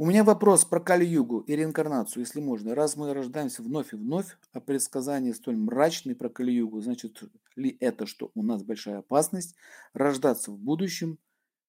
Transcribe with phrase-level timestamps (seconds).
[0.00, 2.74] У меня вопрос про Кали-Югу и реинкарнацию, если можно.
[2.74, 7.22] Раз мы рождаемся вновь и вновь, а предсказания столь мрачные про Кали-Югу, значит
[7.54, 9.54] ли это, что у нас большая опасность
[9.92, 11.18] рождаться в будущем,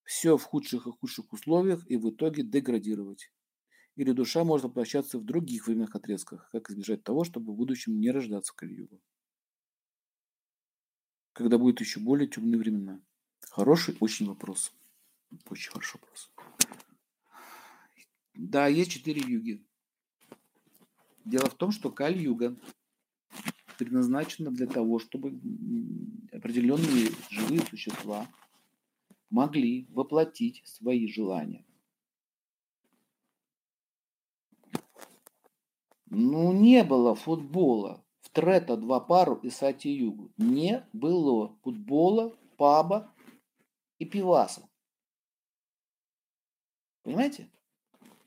[0.06, 3.33] все в худших и худших условиях и в итоге деградировать?
[3.97, 6.48] Или душа может воплощаться в других временных отрезках?
[6.54, 9.02] Как избежать того, чтобы в будущем не рождаться в Кали-Югу?
[11.34, 13.02] Когда будет еще более темные времена?
[13.50, 14.72] Хороший очень вопрос.
[15.50, 16.32] Очень хороший вопрос.
[18.34, 19.66] Да, есть четыре юги.
[21.26, 22.58] Дело в том, что Каль-юга
[23.78, 25.40] предназначена для того, чтобы
[26.32, 28.28] определенные живые существа
[29.30, 31.66] могли воплотить свои желания.
[36.05, 40.32] Ну, не было футбола в Трета два пару и Сати Югу.
[40.38, 43.13] Не было футбола, паба
[43.98, 44.70] и пиваса.
[47.04, 47.50] Понимаете?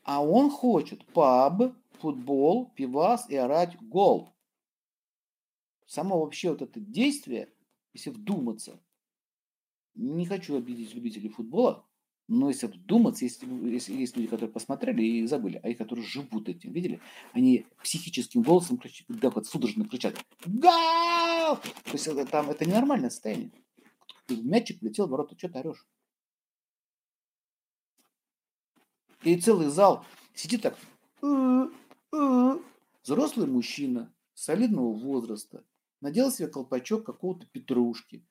[0.05, 4.31] А он хочет паб, футбол, пивас и орать гол.
[5.87, 7.49] Само вообще вот это действие,
[7.93, 8.81] если вдуматься,
[9.95, 11.87] не хочу обидеть любителей футбола,
[12.27, 16.49] но если вдуматься, если, если есть люди, которые посмотрели и забыли, а и которые живут
[16.49, 17.01] этим, видели,
[17.33, 20.15] они психическим голосом кричат, да, вот судорожно кричат
[20.47, 23.51] «Гол!» То есть это, там, это ненормальное состояние.
[24.29, 25.87] Мячик летел в ворота, что ты орешь?
[29.25, 30.77] И целый зал сидит так.
[33.03, 35.65] Взрослый мужчина солидного возраста
[36.01, 38.27] надел себе колпачок какого-то петрушки,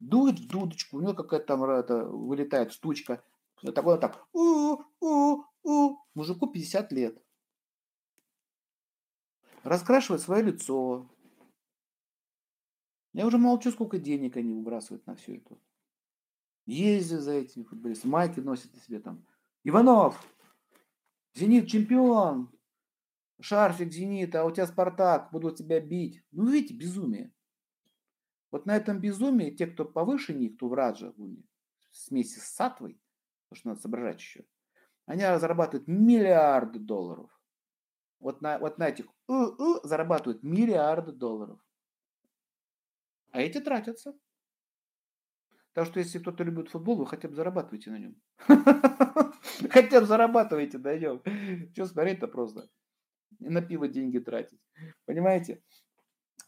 [0.00, 3.22] дует в дудочку, у него какая-то там это, вылетает штучка,
[3.74, 7.22] такой так, у, у, у, мужику 50 лет.
[9.64, 11.06] Раскрашивает свое лицо.
[13.12, 15.58] Я уже молчу, сколько денег они выбрасывают на все это.
[16.64, 19.26] Ездят за этими футболистами, майки носят себе там.
[19.64, 20.24] Иванов,
[21.38, 22.50] Зенит чемпион,
[23.40, 26.20] шарфик Зенита, а у тебя Спартак, будут тебя бить.
[26.32, 27.32] Ну, видите, безумие.
[28.50, 31.14] Вот на этом безумии те, кто повыше них, кто в Раджа,
[31.92, 33.00] смеси с Сатвой,
[33.48, 34.44] потому что надо соображать еще,
[35.06, 37.30] они зарабатывают миллиарды долларов.
[38.18, 41.60] Вот на, вот на этих э, э, зарабатывают миллиарды долларов.
[43.30, 44.18] А эти тратятся.
[45.72, 48.16] Так что если кто-то любит футбол, вы хотя бы зарабатываете на нем.
[49.70, 51.22] Хотя бы зарабатываете на нем.
[51.72, 52.68] Что смотреть-то просто?
[53.38, 54.60] И на пиво деньги тратить.
[55.04, 55.62] Понимаете?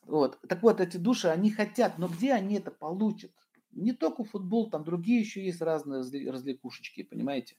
[0.03, 0.41] Вот.
[0.49, 3.33] Так вот, эти души, они хотят, но где они это получат?
[3.73, 7.57] Не только футбол, там другие еще есть разные развлекушечки, понимаете?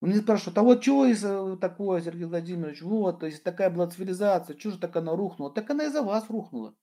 [0.00, 1.20] Мне спрашивают, а вот чего из
[1.58, 5.52] такое, Сергей Владимирович, вот, есть такая была цивилизация, что же так она рухнула?
[5.52, 6.74] Так она из-за вас рухнула.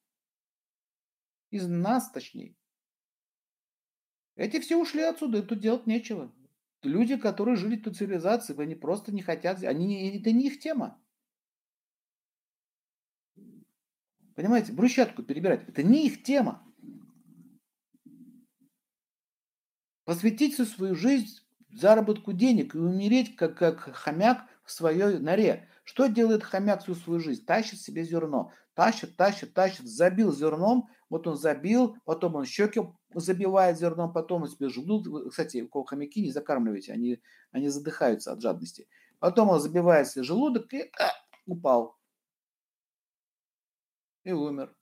[1.55, 2.53] Из нас, точнее.
[4.35, 6.35] Эти все ушли отсюда, и тут делать нечего.
[6.83, 11.01] Люди, которые жили тут цивилизации, они просто не хотят, они, это не их тема.
[14.35, 16.61] Понимаете, брусчатку перебирать, это не их тема.
[20.03, 21.39] Посвятить всю свою жизнь
[21.71, 25.69] заработку денег и умереть как, как хомяк в своей норе.
[25.85, 27.45] Что делает хомяк всю свою жизнь?
[27.45, 28.51] Тащит себе зерно.
[28.73, 32.81] Тащит, тащит, тащит, забил зерном, вот он забил, потом он щеки
[33.13, 35.29] забивает зерном, потом он себе желудок.
[35.29, 38.87] Кстати, хомяки не закармливайте, они, они задыхаются от жадности.
[39.19, 41.11] Потом он забивает себе желудок и а,
[41.45, 41.95] упал.
[44.23, 44.75] И умер.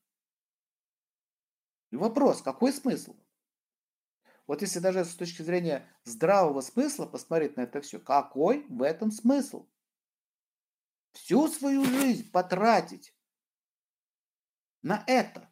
[1.92, 3.16] И вопрос, какой смысл?
[4.48, 9.12] Вот если даже с точки зрения здравого смысла посмотреть на это все, какой в этом
[9.12, 9.68] смысл?
[11.14, 13.16] Всю свою жизнь потратить
[14.82, 15.52] на это,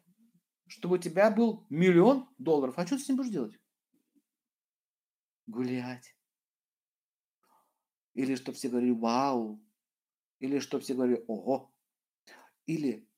[0.66, 2.78] чтобы у тебя был миллион долларов.
[2.78, 3.58] А что ты с ним будешь делать?
[5.46, 6.16] Гулять.
[8.14, 9.64] Или чтобы все говорили «Вау!»
[10.38, 11.74] Или чтобы все говорили «Ого!»
[12.66, 13.08] Или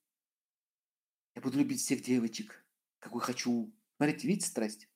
[1.34, 2.64] «Я буду любить всех девочек,
[3.00, 3.74] какой хочу».
[3.96, 4.88] Смотрите, видите страсть?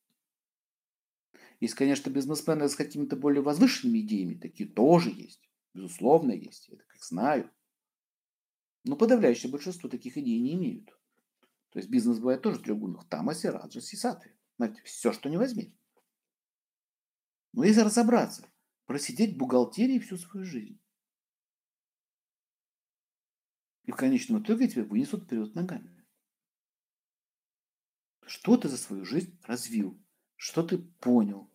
[1.60, 4.38] Есть, конечно, бизнесмены с какими-то более возвышенными идеями.
[4.38, 5.47] Такие тоже есть.
[5.78, 6.68] Безусловно, есть.
[6.68, 7.54] Я так знаю.
[8.82, 10.88] Но подавляющее большинство таких идей не имеют.
[11.70, 13.08] То есть бизнес бывает тоже треугольных.
[13.08, 14.32] Тамаси, Раджаси, Сатви.
[14.56, 15.72] Знаете, все, что не возьми.
[17.52, 18.50] Но если разобраться,
[18.86, 20.80] просидеть в бухгалтерии всю свою жизнь.
[23.84, 26.04] И в конечном итоге тебя вынесут вперед ногами.
[28.26, 30.02] Что ты за свою жизнь развил?
[30.34, 31.48] Что ты понял?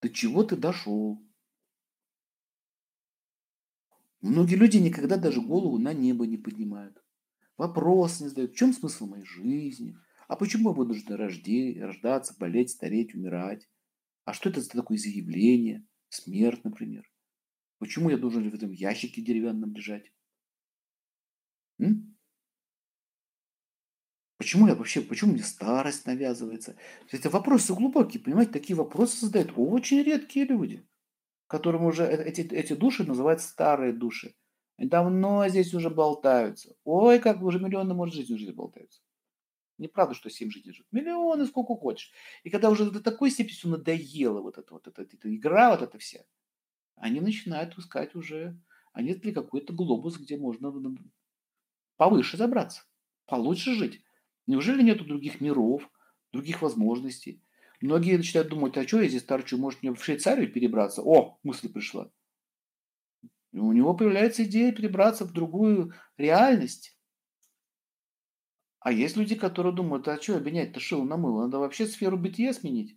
[0.00, 1.24] До чего ты дошел?
[4.22, 7.02] Многие люди никогда даже голову на небо не поднимают.
[7.58, 9.96] Вопрос не задают, в чем смысл моей жизни?
[10.28, 13.68] А почему я буду рождаться, рождаться, болеть, стареть, умирать?
[14.24, 15.86] А что это за такое заявление?
[16.10, 17.10] Смерть, например.
[17.78, 20.12] Почему я должен в этом ящике деревянном лежать?
[21.80, 22.14] М?
[24.36, 26.76] Почему я вообще, почему мне старость навязывается?
[27.10, 30.84] Это вопросы глубокие, понимаете, такие вопросы задают очень редкие люди,
[31.52, 34.34] которым уже э, эти, эти души называют старые души.
[34.78, 36.74] Они давно здесь уже болтаются.
[36.82, 39.02] Ой, как уже миллионы, может, жизни уже болтаются.
[39.76, 40.90] Неправда, что семь жизней живут.
[40.92, 42.10] Миллионы, сколько хочешь.
[42.42, 45.82] И когда уже до такой степени все надоело, вот эта вот эта, эта игра, вот
[45.82, 46.24] эта вся,
[46.96, 48.58] они начинают искать уже,
[48.94, 50.72] а нет ли какой-то глобус, где можно
[51.98, 52.84] повыше забраться,
[53.26, 54.02] получше жить.
[54.46, 55.90] Неужели нету других миров,
[56.32, 57.42] других возможностей?
[57.82, 61.02] Многие начинают думать, а что я здесь торчу, может мне в Швейцарию перебраться?
[61.02, 62.12] О, мысль пришла.
[63.50, 66.96] И у него появляется идея перебраться в другую реальность.
[68.78, 71.42] А есть люди, которые думают, а что обменять-то шило на мыло?
[71.42, 72.96] Надо вообще сферу бытия сменить.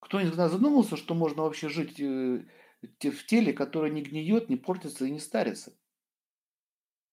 [0.00, 2.44] Кто-нибудь задумался, что можно вообще жить э,
[2.82, 5.74] в теле, которое не гниет, не портится и не старится?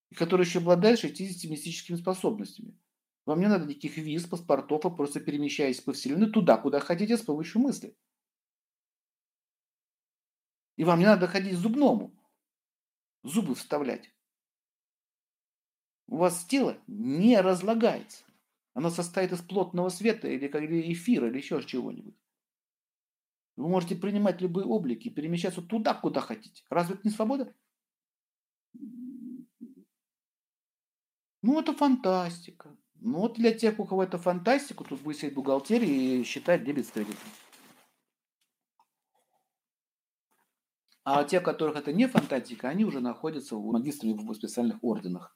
[0.10, 2.78] И которое еще обладает 60 мистическими способностями.
[3.26, 7.22] Вам не надо никаких виз, паспортов, а просто перемещаясь по вселенной туда, куда хотите, с
[7.22, 7.96] помощью мысли.
[10.78, 12.18] И вам не надо ходить к зубному,
[13.24, 14.12] зубы вставлять.
[16.08, 18.24] У вас тело не разлагается.
[18.74, 22.16] Оно состоит из плотного света или, или эфира, или еще чего-нибудь.
[23.58, 26.64] Вы можете принимать любые облики, перемещаться туда, куда хотите.
[26.70, 27.54] Разве это не свобода?
[31.42, 32.78] Ну, это фантастика.
[33.02, 36.86] Ну, вот для тех, у кого это фантастика, тут будет сидеть бухгалтерия и считать дебет
[36.86, 37.30] с кредитом.
[41.04, 45.36] А те, у которых это не фантастика, они уже находятся у магистрами в специальных орденах,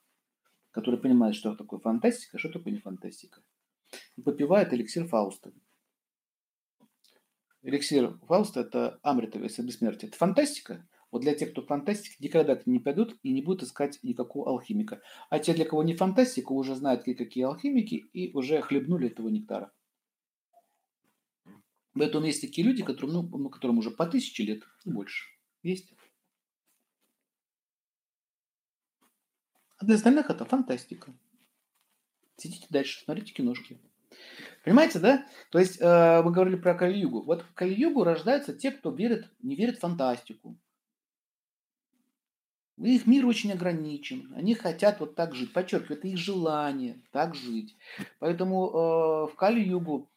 [0.71, 3.41] которые понимают, что такое фантастика, что такое не фантастика.
[4.17, 5.53] И попивают эликсир Фауста.
[7.61, 10.09] Эликсир Фауста– это Амрита, если бессмертие.
[10.09, 10.85] Это фантастика.
[11.13, 14.99] Вот для тех, кто фантастик, никогда не пойдут и не будут искать никакого алхимика.
[15.29, 19.71] А те, для кого не фантастика, уже знают, какие алхимики, и уже хлебнули этого нектара.
[21.93, 25.27] Поэтому есть такие люди, которым, ну, которым уже по тысяче лет и больше.
[25.61, 25.93] Есть.
[29.77, 31.13] А для остальных это фантастика.
[32.37, 33.79] Сидите дальше, смотрите киношки.
[34.65, 35.27] Понимаете, да?
[35.51, 37.21] То есть э, мы говорили про Кали-Югу.
[37.21, 40.57] Вот в Кали-Югу рождаются те, кто верит, не верит в фантастику.
[42.77, 44.33] Их мир очень ограничен.
[44.35, 45.53] Они хотят вот так жить.
[45.53, 47.75] Подчеркиваю, это их желание так жить.
[48.19, 50.09] Поэтому э, в Кали-Югу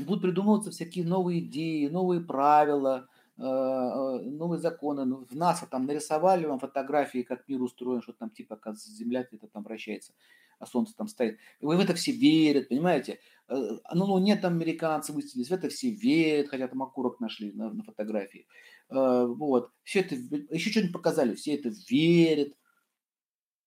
[0.00, 3.08] будут придумываться всякие новые идеи, новые правила,
[3.38, 5.06] э, э новые законы.
[5.06, 9.24] Ну, в НАСА там нарисовали вам фотографии, как мир устроен, что там типа как Земля
[9.24, 10.12] где-то там вращается
[10.58, 11.38] а солнце там стоит.
[11.60, 13.20] И в это все верят, понимаете?
[13.48, 13.54] Э,
[13.92, 17.82] на Луне там американцы высадились, в это все верят, хотя там окурок нашли на, на
[17.82, 18.46] фотографии.
[18.90, 19.72] Э, вот.
[19.84, 22.54] Все это, еще что-нибудь показали, все это верят.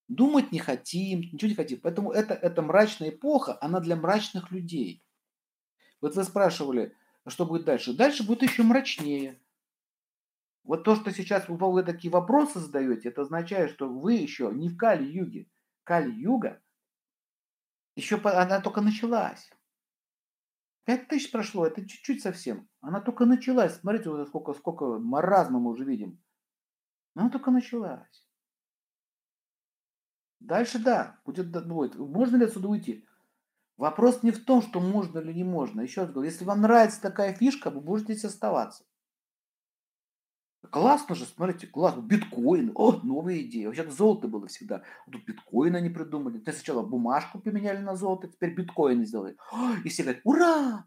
[0.07, 1.79] Думать не хотим, ничего не хотим.
[1.81, 5.03] Поэтому это, это мрачная эпоха, она для мрачных людей.
[6.01, 6.93] Вот вы спрашивали,
[7.27, 7.93] что будет дальше.
[7.93, 9.39] Дальше будет еще мрачнее.
[10.63, 14.77] Вот то, что сейчас вы такие вопросы задаете, это означает, что вы еще не в
[14.77, 15.47] Кали-Юге.
[15.83, 16.61] Кали-Юга
[18.01, 19.51] еще она только началась.
[20.85, 22.67] Пять тысяч прошло, это чуть-чуть совсем.
[22.81, 23.75] Она только началась.
[23.75, 26.19] Смотрите, вот сколько, сколько маразма мы уже видим.
[27.13, 28.27] Она только началась.
[30.39, 31.95] Дальше да, будет, будет.
[31.95, 33.05] Можно ли отсюда уйти?
[33.77, 35.81] Вопрос не в том, что можно или не можно.
[35.81, 38.83] Еще раз говорю, если вам нравится такая фишка, вы будете здесь оставаться.
[40.69, 42.01] Классно же, смотрите, классно.
[42.01, 42.71] Биткоин.
[42.75, 43.67] О, новая идея.
[43.67, 44.83] Вообще золото было всегда.
[45.11, 46.37] Тут биткоина не придумали.
[46.37, 49.37] Ты сначала бумажку поменяли на золото, теперь биткоин сделали.
[49.83, 50.85] И все говорят, ура!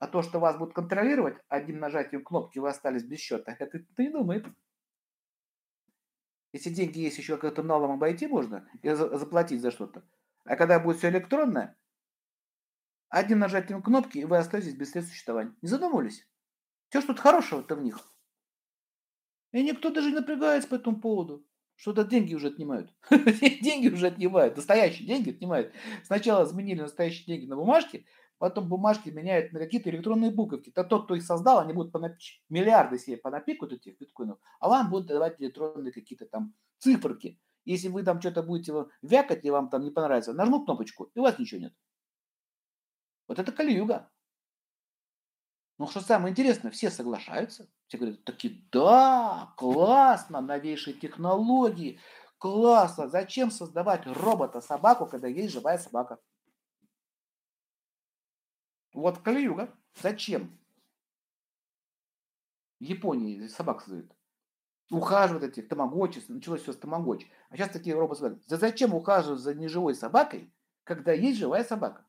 [0.00, 4.10] А то, что вас будут контролировать, одним нажатием кнопки вы остались без счета, это ты
[4.10, 4.46] думает.
[6.52, 10.04] Если деньги есть, еще как-то налом обойти можно и заплатить за что-то.
[10.44, 11.76] А когда будет все электронное,
[13.08, 15.54] одним нажатием кнопки, и вы остаетесь без средств существования.
[15.62, 16.28] Не задумывались?
[16.90, 17.98] Что ж тут хорошего-то в них?
[19.54, 21.46] И никто даже не напрягается по этому поводу.
[21.76, 22.92] Что-то деньги уже отнимают.
[23.10, 24.56] деньги уже отнимают.
[24.56, 25.72] Настоящие деньги отнимают.
[26.02, 28.04] Сначала заменили настоящие деньги на бумажки,
[28.38, 30.70] потом бумажки меняют на какие-то электронные буковки.
[30.70, 31.94] То тот, кто их создал, они будут
[32.48, 37.38] миллиарды себе понапикают этих биткоинов, а вам будут давать электронные какие-то там циферки.
[37.64, 41.22] Если вы там что-то будете вякать, и вам там не понравится, нажму кнопочку, и у
[41.22, 41.74] вас ничего нет.
[43.28, 44.10] Вот это калиюга.
[45.84, 47.68] Но что самое интересное, все соглашаются.
[47.88, 52.00] Все говорят, таки да, классно, новейшие технологии,
[52.38, 53.06] классно.
[53.10, 56.18] Зачем создавать робота-собаку, когда есть живая собака?
[58.94, 59.76] Вот клюга.
[60.00, 60.58] Зачем?
[62.80, 64.10] В Японии собак создают.
[64.90, 67.30] Ухаживают этих тамагочи, началось все с тамагочи.
[67.50, 70.50] А сейчас такие роботы говорят, да зачем ухаживать за неживой собакой,
[70.84, 72.06] когда есть живая собака?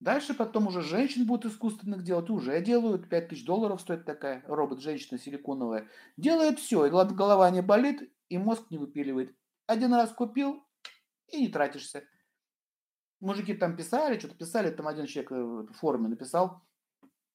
[0.00, 5.88] Дальше потом уже женщин будут искусственных делать, уже делают, 5000 долларов стоит такая робот-женщина силиконовая.
[6.16, 9.34] Делает все, и голова не болит, и мозг не выпиливает.
[9.66, 10.64] Один раз купил,
[11.28, 12.04] и не тратишься.
[13.20, 16.62] Мужики там писали, что-то писали, там один человек в форуме написал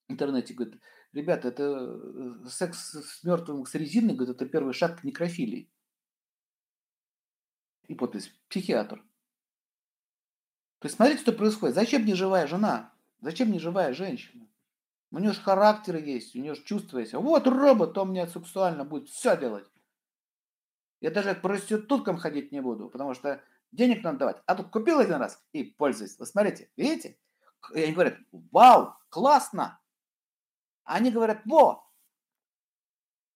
[0.07, 0.79] в интернете, говорит,
[1.11, 5.69] ребята, это э, секс с мертвым, с резиной, говорит, это первый шаг к некрофилии.
[7.87, 9.03] И подпись, психиатр.
[10.83, 11.75] То есть смотрите, что происходит.
[11.75, 12.91] Зачем мне живая жена?
[13.21, 14.49] Зачем мне живая женщина?
[15.11, 17.13] У нее же характер есть, у нее же чувства есть.
[17.13, 19.65] Вот робот, он мне сексуально будет все делать.
[20.99, 24.43] Я даже к проституткам ходить не буду, потому что денег надо давать.
[24.45, 26.19] А тут купил один раз и пользуюсь.
[26.19, 27.17] Вы смотрите, видите?
[27.73, 28.17] И они говорят,
[28.51, 29.79] вау, классно.
[30.83, 31.89] Они говорят, во.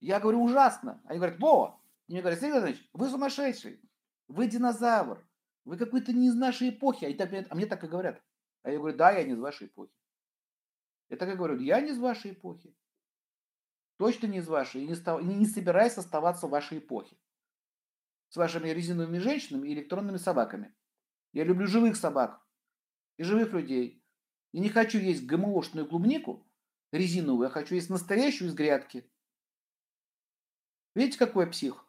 [0.02, 1.02] Я говорю, ужасно.
[1.06, 1.80] Они говорят, во.
[2.08, 3.80] И мне говорят, Сергей вы сумасшедший.
[4.28, 5.26] Вы динозавр.
[5.68, 7.04] Вы какой-то не из нашей эпохи.
[7.04, 8.24] А, так, а мне так и говорят.
[8.64, 9.92] А я говорю, да, я не из вашей эпохи.
[11.10, 12.74] Я так и говорю, я не из вашей эпохи.
[13.98, 14.86] Точно не из вашей.
[14.86, 17.18] И не, не, собираюсь оставаться в вашей эпохе.
[18.30, 20.74] С вашими резиновыми женщинами и электронными собаками.
[21.34, 22.42] Я люблю живых собак
[23.18, 24.02] и живых людей.
[24.54, 26.48] И не хочу есть ГМОшную клубнику
[26.94, 29.12] резиновую, я хочу есть настоящую из грядки.
[30.96, 31.87] Видите, какой псих?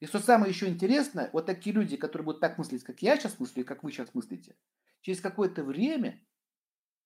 [0.00, 3.38] И что самое еще интересное, вот такие люди, которые будут так мыслить, как я сейчас
[3.38, 4.56] мыслю, и как вы сейчас мыслите,
[5.02, 6.24] через какое-то время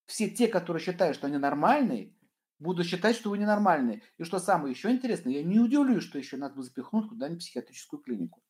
[0.07, 2.17] все те, которые считают, что они нормальные,
[2.59, 4.03] будут считать, что вы ненормальные.
[4.19, 7.45] И что самое еще интересное, я не удивлюсь, что еще нас бы запихнуть куда-нибудь в
[7.45, 8.43] психиатрическую клинику.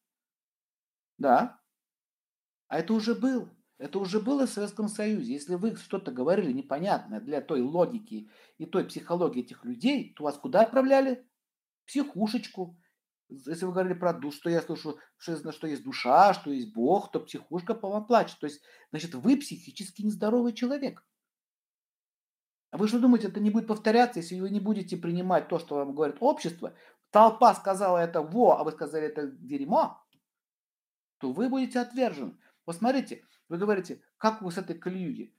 [1.16, 1.60] Да.
[2.68, 3.50] А это уже было.
[3.78, 5.32] Это уже было в Советском Союзе.
[5.32, 10.36] Если вы что-то говорили непонятное для той логики и той психологии этих людей, то вас
[10.36, 11.26] куда отправляли?
[11.86, 12.78] психушечку.
[13.28, 17.10] Если вы говорили про душу, что я слышу, что, что есть душа, что есть Бог,
[17.10, 18.38] то психушка по вам плачет.
[18.38, 21.04] То есть, значит, вы психически нездоровый человек.
[22.70, 25.76] А вы что думаете, это не будет повторяться, если вы не будете принимать то, что
[25.76, 26.74] вам говорит общество?
[27.10, 30.04] Толпа сказала это во, а вы сказали это дерьмо,
[31.18, 32.36] то вы будете отвержены.
[32.64, 35.32] Посмотрите, вы говорите, как вы с этой клюги?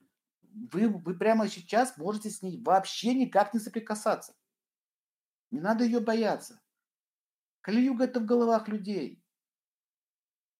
[0.72, 4.34] Вы, вы прямо сейчас можете с ней вообще никак не соприкасаться.
[5.50, 6.62] Не надо ее бояться.
[7.66, 9.20] Калиюга это в головах людей.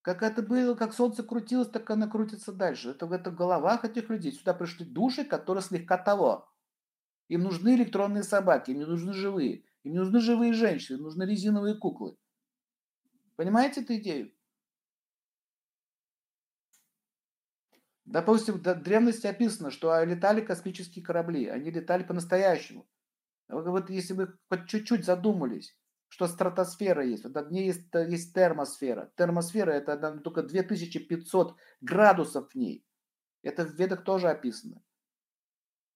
[0.03, 2.91] Как это было, как солнце крутилось, так оно крутится дальше.
[2.91, 4.33] Это, это в головах этих людей.
[4.33, 6.53] Сюда пришли души, которые слегка того.
[7.29, 9.63] Им нужны электронные собаки, им не нужны живые.
[9.85, 12.17] Им не нужны живые женщины, им нужны резиновые куклы.
[13.37, 14.35] Понимаете эту идею?
[18.05, 21.47] Допустим, в древности описано, что летали космические корабли.
[21.47, 22.85] Они летали по-настоящему.
[23.47, 25.79] Вот если вы хоть чуть-чуть задумались,
[26.17, 27.25] что стратосфера есть.
[27.25, 29.13] Вот ней есть, есть термосфера.
[29.19, 32.87] Термосфера это только 2500 градусов в ней.
[33.43, 34.83] Это в ведах тоже описано.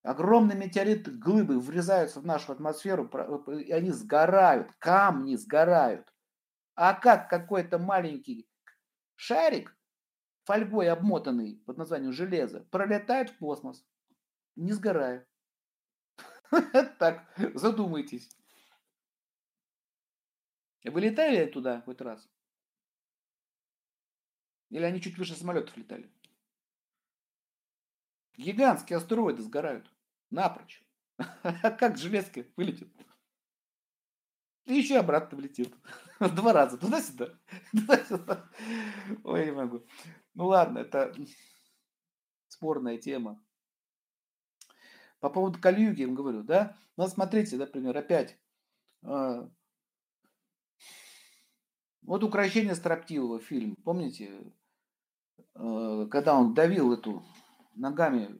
[0.03, 3.07] Огромные метеориты, глыбы врезаются в нашу атмосферу,
[3.49, 6.13] и они сгорают, камни сгорают.
[6.75, 8.47] А как какой-то маленький
[9.17, 9.75] шарик,
[10.45, 13.87] фольгой обмотанный под названием железо, пролетает в космос,
[14.55, 15.27] не сгорает.
[16.99, 17.25] Так,
[17.55, 18.29] задумайтесь.
[20.85, 22.29] Вы летали туда хоть раз?
[24.71, 26.11] Или они чуть выше самолетов летали?
[28.37, 29.93] Гигантские астероиды сгорают.
[30.31, 30.83] Напрочь.
[31.43, 32.91] А как железка вылетит?
[34.65, 35.75] И еще обратно влетит.
[36.21, 36.79] Два раза.
[36.79, 37.39] Туда-сюда.
[39.25, 39.85] Ой, не могу.
[40.35, 41.15] Ну ладно, это
[42.49, 43.43] спорная тема.
[45.19, 46.79] По поводу Кальюги, я вам говорю, да?
[46.97, 48.39] Ну, смотрите, например, опять
[49.03, 49.51] а,
[52.11, 54.53] вот «Укращение строптивого» фильм, помните?
[55.55, 57.23] Э, когда он давил эту
[57.77, 58.37] ногами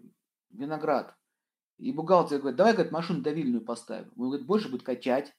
[0.51, 1.17] виноград.
[1.79, 4.13] И бухгалтер говорит, давай, говорит, машину давильную поставим.
[4.17, 5.33] Он говорит, больше будет качать.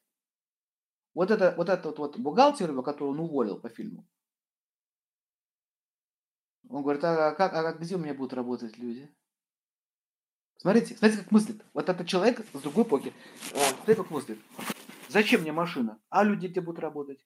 [1.13, 4.07] Вот это вот этот вот бухгалтер, которого он уволил по фильму.
[6.69, 9.13] Он говорит, а, как, а где у меня будут работать люди?
[10.55, 11.65] Смотрите, смотрите, как мыслит.
[11.73, 13.13] Вот этот человек с другой эпохи.
[13.41, 14.39] Смотрите, как мыслит.
[15.09, 15.99] Зачем мне машина?
[16.07, 17.19] А люди где будут работать?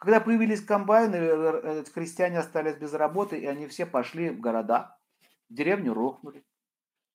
[0.00, 4.98] Когда появились комбайны, э, э, крестьяне остались без работы, и они все пошли в города.
[5.50, 6.42] Деревню рухнули.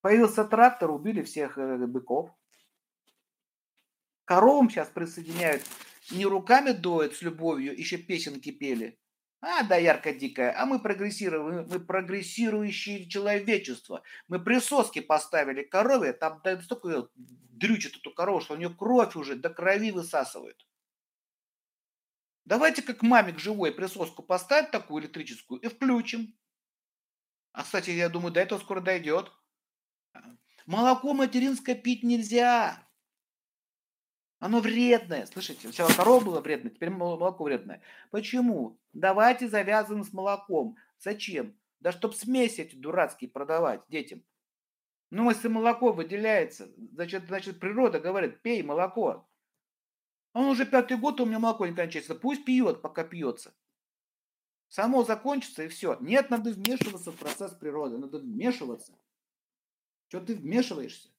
[0.01, 2.30] Появился трактор, убили всех э, быков.
[4.25, 5.63] Коровам сейчас присоединяют,
[6.12, 9.00] не руками доят с любовью, еще песенки пели,
[9.42, 10.54] А, да, ярко дикая.
[10.56, 14.04] А мы прогрессируем, мы прогрессирующее человечество.
[14.27, 19.36] Мы присоски поставили корове, там да, столько дрючит эту корову, что у нее кровь уже
[19.36, 20.63] до крови высасывает.
[22.45, 26.37] Давайте как мамик живой присоску поставить такую электрическую и включим.
[27.51, 29.31] А, кстати, я думаю, до этого скоро дойдет.
[30.65, 32.87] Молоко материнское пить нельзя.
[34.39, 35.25] Оно вредное.
[35.25, 37.81] Слышите, сначала корова была вредная, теперь молоко вредное.
[38.11, 38.79] Почему?
[38.93, 40.77] Давайте завязываем с молоком.
[40.99, 41.57] Зачем?
[41.79, 44.23] Да чтоб смеси эти дурацкие продавать детям.
[45.09, 49.27] Ну, если молоко выделяется, значит, значит природа говорит, пей молоко.
[50.36, 52.13] Он уже пятый год, у меня молоко не кончается.
[52.13, 53.56] Пусть пьет, пока пьется.
[54.68, 55.98] Само закончится и все.
[56.01, 57.98] Нет, надо вмешиваться в процесс природы.
[57.98, 59.00] Надо вмешиваться.
[60.10, 61.10] Что ты вмешиваешься?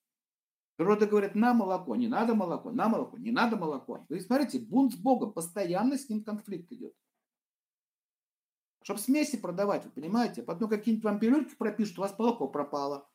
[0.76, 4.04] Природа говорит, на молоко, не надо молоко, на молоко, не надо молоко.
[4.10, 6.94] Вы смотрите, бунт с Богом, постоянно с ним конфликт идет.
[8.82, 10.42] Чтобы смеси продавать, вы понимаете?
[10.42, 13.08] Потом какие-нибудь вам пилюльки пропишут, у вас молоко пропало.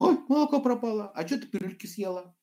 [0.00, 2.36] Ой, молоко пропало, а что ты пилюльки съела?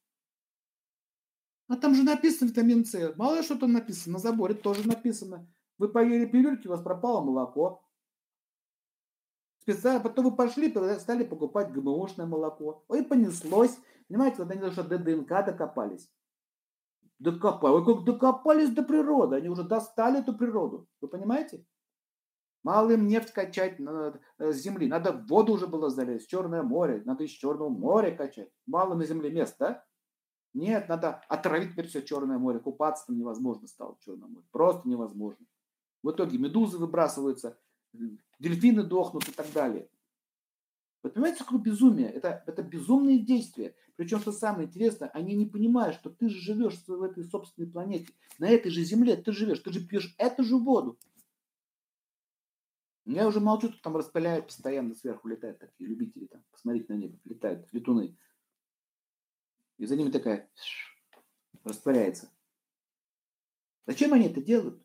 [1.67, 3.15] А там же написано витамин С.
[3.15, 5.47] Мало ли что там написано, на заборе тоже написано.
[5.77, 7.83] Вы поели пилюльки, у вас пропало молоко.
[9.59, 12.83] Специально, потом вы пошли, стали покупать ГМОшное молоко.
[12.89, 13.77] Ой, понеслось.
[14.09, 16.11] Понимаете, вот они даже до ДНК докопались.
[17.17, 17.71] Докопали.
[17.71, 19.37] Ой, как докопались до природы.
[19.37, 20.89] Они уже достали эту природу.
[20.99, 21.65] Вы понимаете?
[22.63, 24.87] Мало им нефть качать на, с земли.
[24.87, 27.01] Надо в воду уже было залезть, Черное море.
[27.05, 28.49] Надо из Черного моря качать.
[28.65, 29.85] Мало на земле мест, да?
[30.53, 32.59] Нет, надо отравить теперь все Черное море.
[32.59, 34.45] Купаться там невозможно стало в Черном море.
[34.51, 35.45] Просто невозможно.
[36.03, 37.57] В итоге медузы выбрасываются,
[38.39, 39.89] дельфины дохнут и так далее.
[41.01, 42.09] Вы понимаете, какое безумие?
[42.09, 43.75] Это, это безумные действия.
[43.95, 48.07] Причем, что самое интересное, они не понимают, что ты же живешь в этой собственной планете.
[48.39, 50.97] На этой же земле ты живешь, ты же пьешь эту же воду.
[53.05, 57.17] Я уже молчу, тут там распыляют постоянно сверху летают такие любители там, посмотреть на небо,
[57.25, 58.15] летают летуны.
[59.77, 60.49] И за ними такая
[61.63, 62.29] растворяется.
[63.85, 64.81] Зачем они это делают?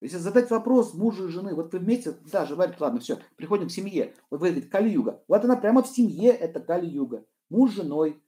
[0.00, 3.72] Если задать вопрос мужу и жены, вот вы вместе, да, живали, ладно, все, приходим к
[3.72, 5.24] семье, вот вы говорите, Кали-юга.
[5.26, 7.24] Вот она прямо в семье, это Кали-юга.
[7.48, 8.22] Муж с женой.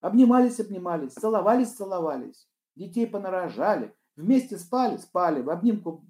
[0.00, 2.48] Обнимались, обнимались, целовались, целовались.
[2.74, 6.04] Детей понарожали, вместе спали, спали, в обнимку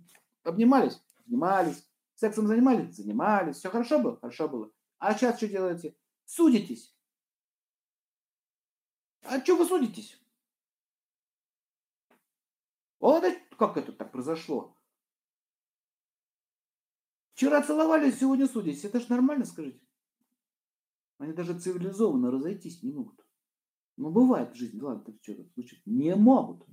[0.44, 3.56] обнимались, обнимались, сексом занимались, занимались.
[3.56, 4.16] Все хорошо было?
[4.16, 4.70] Хорошо было.
[4.98, 5.96] А сейчас что делаете?
[6.24, 6.94] Судитесь.
[9.22, 10.18] А что вы судитесь?
[12.98, 13.24] Вот
[13.58, 14.76] как это так произошло?
[17.34, 18.84] Вчера целовались, сегодня судитесь.
[18.84, 19.80] Это ж нормально, скажите?
[21.18, 23.24] Они даже цивилизованно разойтись не могут.
[23.96, 25.88] Ну, бывает в жизни, ладно, так что-то случится.
[25.88, 26.66] Не могут.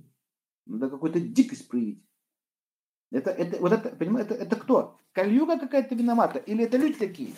[0.66, 2.04] Надо какую-то дикость проявить.
[3.10, 5.00] Это, это, вот это, понимаете, это, это кто?
[5.12, 6.38] Кальюга какая-то виновата?
[6.38, 7.34] Или это люди такие?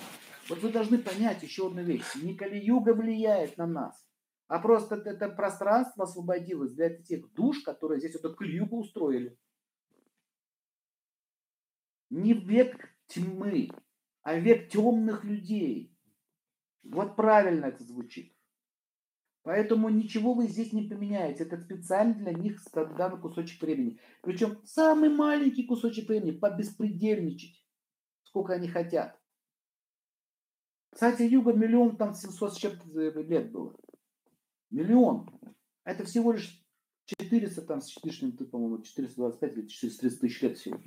[0.48, 2.04] Вот вы должны понять еще одну вещь.
[2.16, 4.11] Не Кальюга влияет на нас
[4.48, 9.38] а просто это пространство освободилось для тех душ, которые здесь эту клюку устроили.
[12.10, 13.70] Не век тьмы,
[14.22, 15.96] а век темных людей.
[16.82, 18.34] Вот правильно это звучит.
[19.44, 21.44] Поэтому ничего вы здесь не поменяете.
[21.44, 23.98] Это специально для них данный кусочек времени.
[24.20, 27.64] Причем самый маленький кусочек времени, побеспредельничать,
[28.22, 29.18] сколько они хотят.
[30.90, 33.74] Кстати, Юга миллион там 700 с чем-то лет было.
[34.72, 35.28] Миллион.
[35.84, 36.62] Это всего лишь
[37.06, 40.80] 400 там с лишним, по-моему, 425 или 430 тысяч лет всего.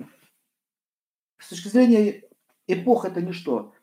[1.38, 2.24] С точки зрения
[2.66, 3.74] эпох это ничто.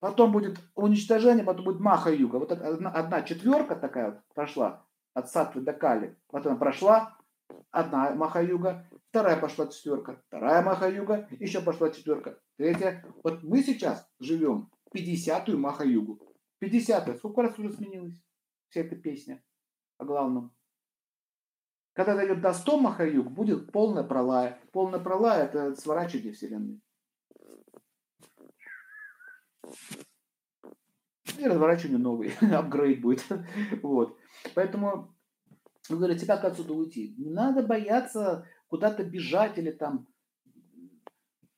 [0.00, 2.36] Потом будет уничтожение, потом будет Маха-Юга.
[2.36, 6.18] Вот одна, одна четверка такая вот прошла от Сатвы до Кали.
[6.30, 7.16] Вот она прошла,
[7.70, 13.02] одна Маха-Юга, вторая пошла четверка, вторая Маха-Юга, еще пошла четверка, третья.
[13.22, 16.20] Вот мы сейчас живем 50-ю Маха-Югу.
[16.62, 17.16] 50-я.
[17.16, 18.14] Сколько раз уже сменилось?
[18.68, 19.42] Вся эта песня
[19.98, 20.54] о главном.
[21.92, 24.60] Когда дойдет до 100 Махаюг, будет полная пролая.
[24.72, 26.80] Полная пролая– это сворачивание Вселенной.
[31.38, 33.24] И разворачивание новый, апгрейд будет.
[33.82, 34.18] вот.
[34.54, 35.14] Поэтому
[35.88, 37.14] вы говорите, как отсюда уйти?
[37.16, 40.08] Не надо бояться куда-то бежать или там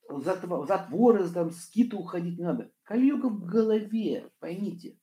[0.09, 2.71] в затворы, там, скиты уходить не надо.
[2.83, 4.97] Кальюга в голове, поймите.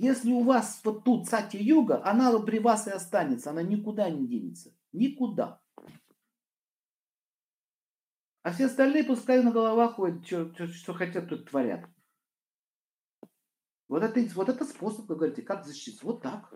[0.00, 4.26] Если у вас вот тут сати юга, она при вас и останется, она никуда не
[4.26, 4.72] денется.
[4.92, 5.60] Никуда.
[8.42, 11.84] А все остальные пускай на головах ходят, что, что, что хотят, тут творят.
[13.88, 16.06] Вот это, вот это способ, вы говорите, как защититься.
[16.06, 16.50] Вот так.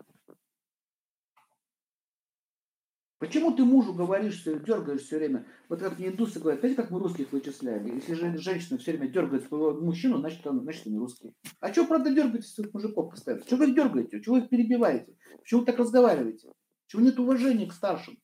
[3.25, 5.47] Почему ты мужу говоришь, все, дергаешь все время?
[5.71, 7.87] Вот как мне индусы говорят, знаете, как мы русских вычисляем?
[7.87, 11.35] Если же женщина все время дергает своего мужчину, значит, он, значит, он не русский.
[11.59, 13.43] А что, правда, дергаете своих мужиков постоянно?
[13.47, 14.21] Чего вы их дергаете?
[14.21, 15.17] Чего вы их перебиваете?
[15.39, 16.53] Почему вы так разговариваете?
[16.87, 18.19] Чего нет уважения к старшим?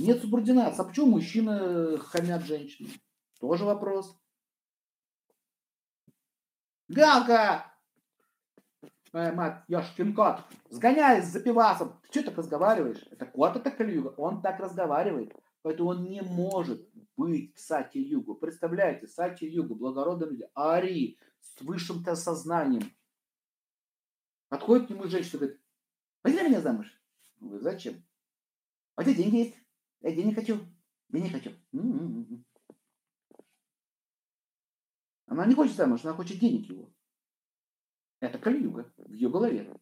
[0.00, 0.80] Нет субординации.
[0.80, 2.88] А почему мужчины хамят женщины?
[3.38, 4.18] Тоже вопрос.
[6.88, 7.72] Галка!
[9.12, 10.40] Моя мать, Яшкин кот,
[10.70, 11.98] сгоняй за пивасом.
[12.02, 13.02] Ты что так разговариваешь?
[13.10, 14.08] Это кот, это Калиюга.
[14.16, 15.34] Он так разговаривает.
[15.62, 18.34] Поэтому он не может быть в Сати Югу.
[18.34, 22.92] Представляете, Сати Югу, благородные люди, Ари, с высшим-то сознанием.
[24.48, 25.60] Подходит к нему женщина говорит,
[26.22, 26.86] возьми меня замуж.
[27.40, 28.02] Он зачем?
[28.94, 29.56] А где деньги есть?
[30.00, 30.60] Я денег хочу.
[31.08, 31.50] Денег хочу.
[31.72, 32.44] М-м-м.
[35.26, 36.90] Она не хочет замуж, она хочет денег его.
[38.20, 39.72] Это кальюга в ее голове.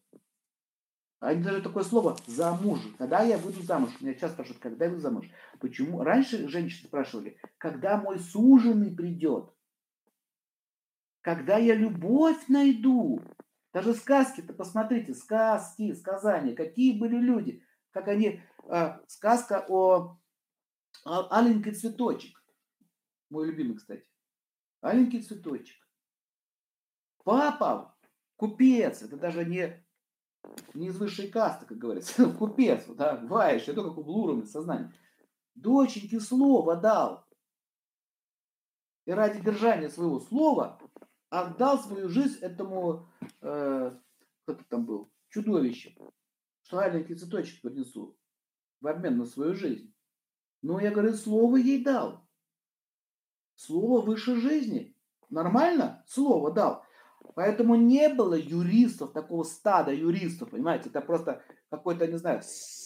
[1.19, 2.79] А даже такое слово «замуж».
[2.99, 3.89] Когда я выйду замуж?
[3.99, 5.25] Меня часто спрашивают, когда я выйду замуж?
[5.59, 6.03] Почему?
[6.03, 9.51] Раньше женщины спрашивали, когда мой суженый придет?
[11.21, 13.21] Когда я любовь найду?
[13.73, 17.63] Даже сказки-то, посмотрите, сказки, сказания, какие были люди.
[17.91, 20.19] Как они, э, сказка о,
[21.03, 22.43] о аленький цветочек.
[23.31, 24.07] Мой любимый, кстати.
[24.81, 25.75] Аленький цветочек.
[27.23, 27.96] Папа
[28.37, 29.83] Купец, это даже не,
[30.73, 32.25] не из высшей касты, как говорится.
[32.39, 34.93] Купец, да, ваешь, это как у Блурами сознание.
[35.55, 37.25] Доченьке слово дал.
[39.05, 40.79] И ради держания своего слова
[41.29, 43.09] отдал свою жизнь этому,
[43.41, 43.97] э,
[44.43, 45.97] кто-то там был, чудовище.
[46.61, 48.17] Что маленький цветочек принесу
[48.81, 49.93] в обмен на свою жизнь.
[50.61, 52.27] Но я говорю, слово ей дал.
[53.55, 54.95] Слово выше жизни.
[55.29, 56.03] Нормально?
[56.07, 56.85] Слово дал.
[57.37, 62.41] Поэтому не было юристов, такого стада юристов, понимаете, это просто какой-то, не знаю,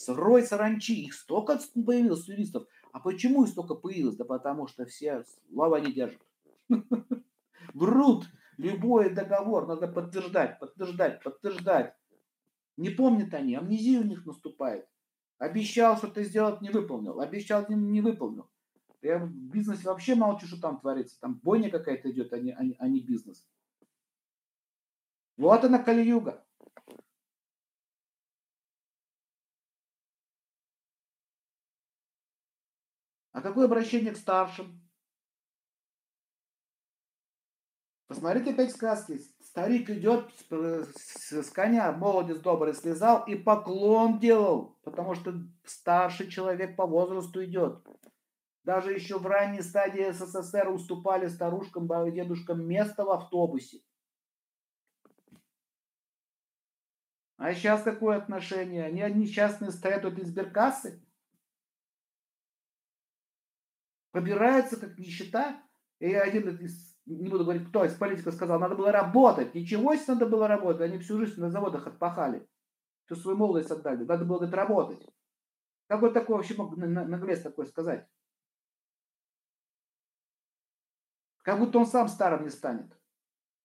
[0.09, 2.67] рой саранчи, их столько появилось юристов.
[2.91, 4.17] А почему их столько появилось?
[4.17, 6.21] Да потому что все слова не держат.
[7.73, 8.25] Врут.
[8.57, 11.95] Любой договор надо подтверждать, подтверждать, подтверждать.
[12.75, 14.85] Не помнят они, амнезия у них наступает.
[15.37, 17.21] Обещал что-то сделать, не выполнил.
[17.21, 18.49] Обещал, не, выполнил.
[19.01, 21.17] Я в бизнесе вообще молчу, что там творится.
[21.21, 23.45] Там бойня какая-то идет, а не, а не, а не бизнес.
[25.41, 26.45] Вот она Кали-юга.
[33.31, 34.87] А какое обращение к старшим?
[38.05, 39.19] Посмотрите опять сказки.
[39.43, 45.33] Старик идет с коня, молодец добрый, слезал и поклон делал, потому что
[45.65, 47.83] старший человек по возрасту идет.
[48.63, 53.81] Даже еще в ранней стадии СССР уступали старушкам, дедушкам место в автобусе.
[57.41, 58.85] А сейчас какое отношение?
[58.85, 61.03] Они несчастные стоят от избиркассы,
[64.11, 65.59] побираются как нищета.
[65.97, 69.55] И один из, не буду говорить, кто из политиков сказал, надо было работать.
[69.55, 70.83] Ничего себе надо было работать.
[70.83, 72.47] Они всю жизнь на заводах отпахали.
[73.05, 74.03] Всю свою молодость отдали.
[74.03, 75.09] Надо было говорит, работать.
[75.87, 78.07] Как вот такое вообще мог наглец такое сказать?
[81.41, 82.95] Как будто он сам старым не станет.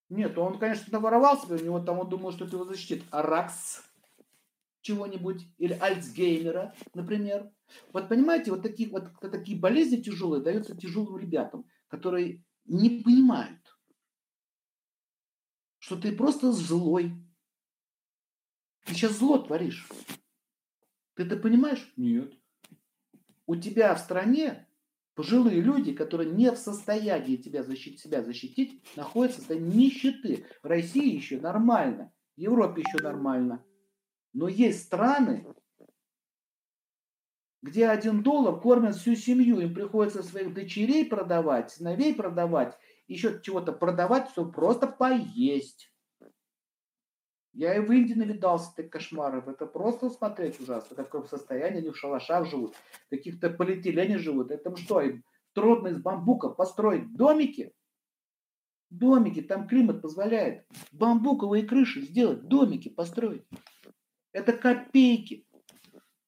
[0.09, 3.03] Нет, он, конечно, наворовал себе, у него там он думал, что это его защитит.
[3.11, 3.83] Аракс
[4.81, 7.51] чего-нибудь, или Альцгеймера, например.
[7.91, 13.59] Вот понимаете, вот такие, вот такие болезни тяжелые даются тяжелым ребятам, которые не понимают,
[15.79, 17.11] что ты просто злой.
[18.85, 19.89] Ты сейчас зло творишь.
[21.15, 21.91] Ты это понимаешь?
[21.97, 22.33] Нет.
[23.45, 24.66] У тебя в стране
[25.17, 30.45] Пожилые люди, которые не в состоянии тебя защитить, себя защитить, находятся в состоянии нищеты.
[30.61, 33.65] В России еще нормально, в Европе еще нормально.
[34.33, 35.47] Но есть страны,
[37.63, 39.59] где один доллар кормят всю семью.
[39.59, 42.77] Им приходится своих дочерей продавать, сыновей продавать,
[43.07, 45.91] еще чего-то продавать, чтобы просто поесть.
[47.57, 49.47] Я и в Индии навидался этих кошмаров.
[49.47, 50.93] Это просто смотреть ужасно.
[50.93, 54.51] В каком состоянии они в шалашах живут, в каких-то полиэтилене живут.
[54.51, 57.73] Это что, им трудно из бамбука построить домики?
[58.91, 60.67] Домики, там климат позволяет.
[60.91, 63.47] Бамбуковые крыши сделать, домики построить.
[64.33, 65.47] Это копейки.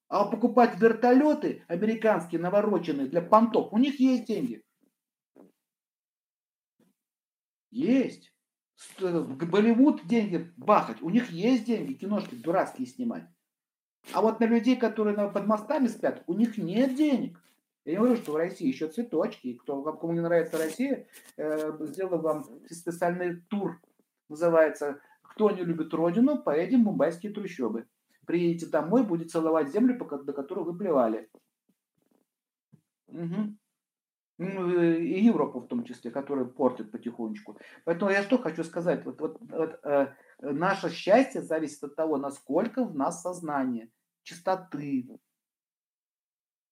[0.07, 4.63] А покупать вертолеты американские, навороченные для понтов, у них есть деньги.
[7.69, 8.33] Есть.
[8.99, 11.01] Болливуд деньги бахать.
[11.01, 13.23] У них есть деньги, киношки дурацкие снимать.
[14.13, 17.39] А вот на людей, которые под мостами спят, у них нет денег.
[17.85, 19.53] Я не говорю, что в России еще цветочки.
[19.55, 23.81] Кто, кому не нравится Россия, э, сделаю вам специальный тур.
[24.29, 27.87] Называется «Кто не любит родину, поедем в мумбайские трущобы».
[28.29, 31.27] приедете домой, будете целовать землю, до которой вы плевали.
[33.07, 33.55] Угу.
[34.39, 37.57] И Европу в том числе, которая портит потихонечку.
[37.83, 39.05] Поэтому я что хочу сказать.
[39.05, 43.89] Вот, вот, вот э, наше счастье зависит от того, насколько в нас сознание,
[44.23, 45.19] чистоты,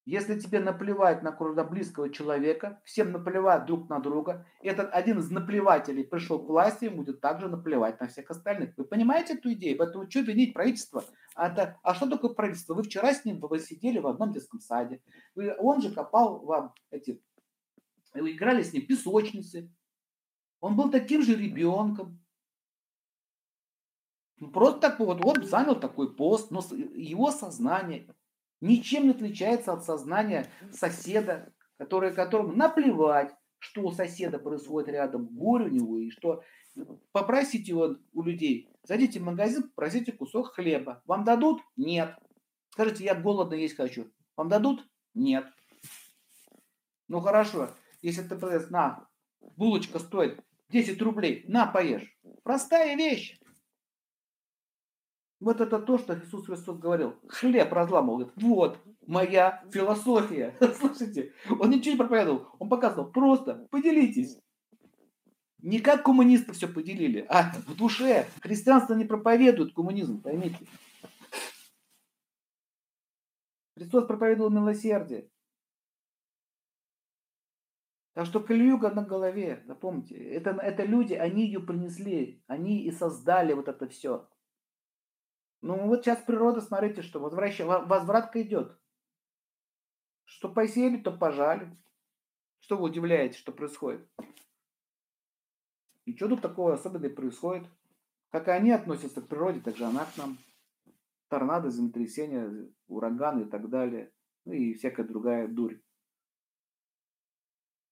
[0.07, 5.29] если тебе наплевать на круга близкого человека, всем наплевать друг на друга, этот один из
[5.29, 8.71] наплевателей пришел к власти, ему будет также наплевать на всех остальных.
[8.77, 9.77] Вы понимаете эту идею?
[9.77, 11.03] Поэтому что винить правительство?
[11.35, 12.73] А, это, а что такое правительство?
[12.73, 15.01] Вы вчера с ним вы сидели в одном детском саде.
[15.35, 17.21] Вы, он же копал вам эти...
[18.19, 19.71] Играли с ним песочницы.
[20.59, 22.23] Он был таким же ребенком.
[24.39, 26.61] Ну, просто так вот, он занял такой пост, но
[26.93, 28.15] его сознание,
[28.61, 35.65] ничем не отличается от сознания соседа, который, которому наплевать, что у соседа происходит рядом, горе
[35.65, 36.43] у него, и что
[37.11, 41.01] попросите его у людей, зайдите в магазин, попросите кусок хлеба.
[41.05, 41.61] Вам дадут?
[41.75, 42.15] Нет.
[42.69, 44.11] Скажите, я голодно есть хочу.
[44.35, 44.87] Вам дадут?
[45.15, 45.47] Нет.
[47.07, 47.71] Ну хорошо,
[48.07, 48.37] если ты
[48.69, 49.05] на,
[49.57, 52.17] булочка стоит 10 рублей, на, поешь.
[52.41, 53.37] Простая вещь.
[55.41, 57.19] Вот это то, что Иисус Христос говорил.
[57.27, 58.19] Хлеб разламывал.
[58.19, 60.55] Говорит, вот моя философия.
[60.79, 62.47] Слушайте, он ничего не проповедовал.
[62.59, 64.39] Он показывал, просто поделитесь.
[65.59, 68.25] Не как коммунисты все поделили, а в душе.
[68.41, 70.65] Христианство не проповедует коммунизм, поймите.
[73.75, 75.29] Христос проповедовал милосердие.
[78.17, 83.53] Так что кольюга на голове, запомните, это, это люди, они ее принесли, они и создали
[83.53, 84.27] вот это все.
[85.61, 87.59] Ну вот сейчас природа, смотрите, что возвращ...
[87.59, 88.75] возвратка идет.
[90.23, 91.77] Что посеяли, то пожали.
[92.57, 94.09] Что вы удивляетесь, что происходит?
[96.05, 97.67] И что тут такого особенного происходит?
[98.31, 100.39] Как они относятся к природе, так же она к нам.
[101.27, 104.11] Торнадо, землетрясения, ураганы и так далее.
[104.45, 105.77] Ну и всякая другая дурь.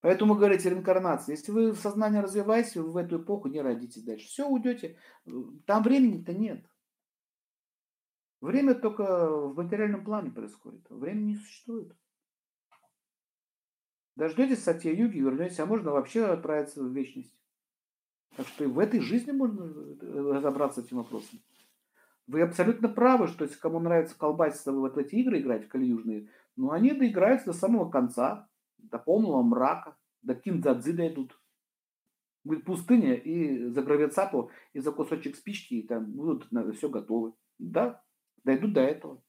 [0.05, 1.33] Поэтому говорите реинкарнация.
[1.33, 4.27] Если вы в сознании развиваетесь, вы в эту эпоху не родитесь дальше.
[4.27, 4.99] Все, уйдете.
[5.65, 6.63] Там времени-то нет.
[8.39, 10.87] Время только в материальном плане происходит.
[10.91, 11.91] Время не существует.
[14.15, 17.33] Дождетесь Сатья Юги вернетесь, а можно вообще отправиться в вечность.
[18.37, 21.39] Так что и в этой жизни можно э, разобраться с этим вопросом.
[22.27, 26.29] Вы абсолютно правы, что если кому нравится колбаситься вот в эти игры играть, в калиюжные,
[26.55, 28.47] ну они доиграются до самого конца,
[28.89, 31.39] до полного мрака, до киндзадзы дойдут.
[32.43, 37.33] Будет пустыня, и за гравицапу, и за кусочек спички, и там будут все готовы.
[37.57, 38.03] Да,
[38.43, 39.23] дойдут до этого.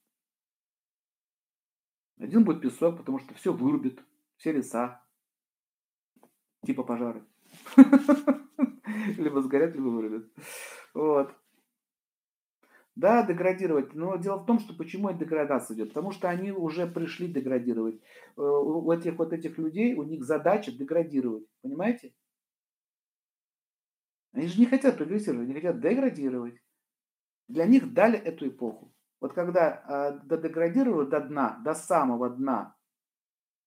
[2.18, 4.02] Один будет песок, потому что все вырубит,
[4.36, 5.02] все леса,
[6.64, 7.24] типа пожары.
[9.18, 10.30] Либо сгорят, либо вырубят.
[10.94, 11.34] Вот.
[12.96, 13.94] Да, деградировать.
[13.94, 15.88] Но дело в том, что почему эта деградация идет?
[15.88, 18.00] Потому что они уже пришли деградировать.
[18.36, 21.44] Э, у этих вот этих людей, у них задача деградировать.
[21.60, 22.14] Понимаете?
[24.32, 26.58] Они же не хотят прогрессировать, они хотят деградировать.
[27.48, 28.94] Для них дали эту эпоху.
[29.20, 32.76] Вот когда э, деградировали до дна, до самого дна,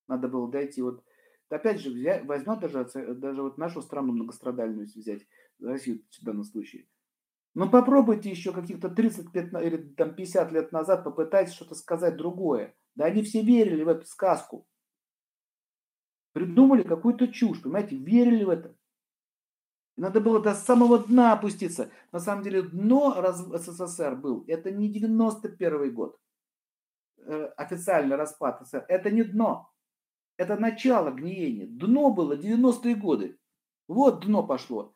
[0.08, 1.04] надо было дойти, вот
[1.50, 5.28] опять же, взять, возьмем даже, даже вот нашу страну многострадальную взять,
[5.60, 6.88] Россию в данном случае.
[7.56, 12.76] Ну попробуйте еще каких-то 30 15, или там 50 лет назад попытайтесь что-то сказать другое.
[12.96, 14.68] Да они все верили в эту сказку.
[16.34, 18.76] Придумали какую-то чушь, понимаете, верили в это.
[19.98, 21.92] Надо было до самого дна опуститься.
[22.14, 23.16] На самом деле дно
[23.58, 24.46] СССР был.
[24.48, 26.18] Это не 91 год.
[27.18, 28.86] Э, официальный распад СССР.
[28.88, 29.70] Это не дно.
[30.38, 31.68] Это начало гниения.
[31.68, 33.38] Дно было 90-е годы.
[33.90, 34.96] Вот дно пошло.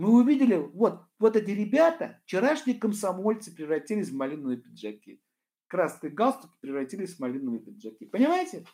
[0.00, 5.22] Мы увидели, вот, вот эти ребята, вчерашние комсомольцы превратились в малиновые пиджаки.
[5.66, 8.06] Красные галстуки превратились в малиновые пиджаки.
[8.06, 8.64] Понимаете?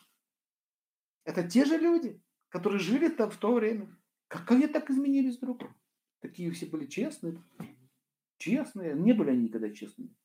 [1.25, 3.93] Это те же люди, которые жили там в то время.
[4.29, 5.63] Как они так изменились вдруг?
[6.21, 7.43] Такие все были честные.
[8.37, 8.93] Честные.
[8.95, 10.15] Не были они никогда честными.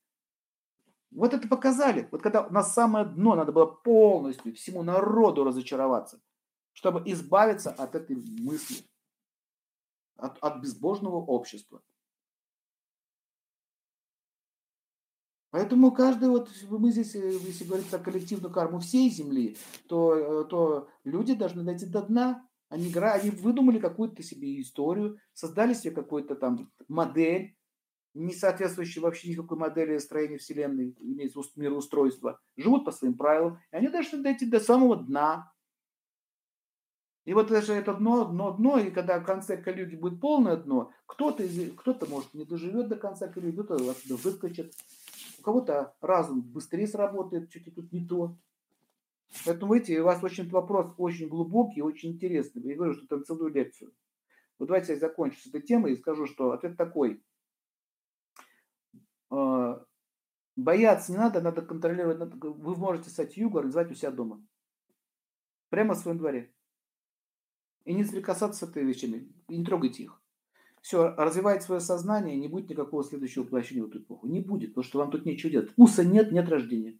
[1.11, 2.07] Вот это показали.
[2.12, 6.23] Вот когда на самое дно надо было полностью всему народу разочароваться,
[6.75, 8.85] чтобы избавиться от этой мысли,
[10.16, 11.83] от, от безбожного общества.
[15.51, 20.44] Поэтому каждый, вот мы здесь, э, если говорить про коллективную карму всей Земли, то, э,
[20.48, 26.37] то люди должны дойти до дна, они, они выдумали какую-то себе историю, создали себе какую-то
[26.37, 27.55] там модель,
[28.14, 33.88] не соответствующую вообще никакой модели строения Вселенной, имеется мироустройства, живут по своим правилам, и они
[33.88, 35.53] должны дойти до самого дна.
[37.25, 40.93] И вот даже это дно, дно, дно, и когда в конце Калюги будет полное дно,
[41.07, 41.45] кто-то,
[41.77, 44.75] кто-то может, не доживет до конца Калюги, кто-то оттуда выскочит.
[45.39, 48.37] у кого-то разум быстрее сработает, что-то тут не то.
[49.47, 52.63] Поэтому, видите, у вас очень вопрос очень глубокий, очень интересный.
[52.63, 53.93] Я говорю, что это целую лекцию.
[54.59, 57.23] Вот давайте я закончу с этой темой и скажу, что ответ такой.
[59.31, 59.85] А,
[60.57, 62.19] бояться не надо, надо контролировать.
[62.35, 64.45] Вы можете стать юго, организовать у себя дома.
[65.71, 66.53] Прямо в своем дворе.
[67.85, 69.29] И не соприкасаться с этой вещами.
[69.49, 70.23] И не трогайте их.
[70.83, 74.27] Все, развивайте свое сознание, не будет никакого следующего воплощения в эту эпоху.
[74.27, 75.71] Не будет, потому что вам тут нечего делать.
[75.71, 76.99] Вкуса нет, нет рождения.